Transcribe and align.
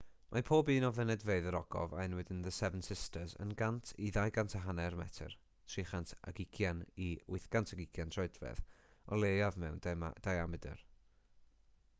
mae 0.35 0.43
pob 0.45 0.69
un 0.75 0.85
o 0.87 0.89
fynedfeydd 0.97 1.49
yr 1.49 1.55
ogof 1.57 1.91
a 1.97 1.99
enwyd 2.05 2.31
yn 2.35 2.39
the 2.47 2.53
seven 2.59 2.81
sisters 2.87 3.35
yn 3.45 3.51
100 3.59 3.91
i 4.07 4.09
250 4.17 4.97
metr 5.03 5.35
320 5.75 6.83
i 7.11 7.13
820 7.37 8.17
troedfedd 8.19 8.63
o 9.17 9.21
leiaf 9.25 9.63
mewn 9.65 9.81
diamedr 10.31 10.85